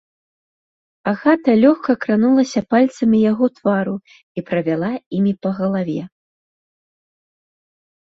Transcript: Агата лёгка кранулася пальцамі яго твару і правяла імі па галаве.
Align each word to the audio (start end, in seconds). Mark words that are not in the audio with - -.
Агата 1.11 1.49
лёгка 1.63 1.93
кранулася 2.05 2.61
пальцамі 2.75 3.17
яго 3.31 3.45
твару 3.59 3.95
і 4.05 4.39
правяла 4.51 4.91
імі 5.21 5.33
па 5.45 5.49
галаве. 5.63 6.03